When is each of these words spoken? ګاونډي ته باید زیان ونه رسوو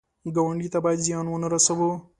ګاونډي 0.35 0.67
ته 0.73 0.79
باید 0.85 1.03
زیان 1.07 1.25
ونه 1.29 1.47
رسوو 1.53 1.91